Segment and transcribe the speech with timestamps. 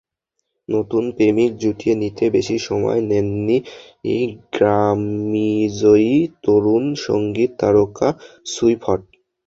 [0.69, 3.57] নতুন প্রেমিক জুটিয়ে নিতে বেশি সময় নেননি
[4.53, 8.07] গ্র্যামিজয়ী তরুণ সংগীত তারকা
[8.45, 9.01] সুইফট।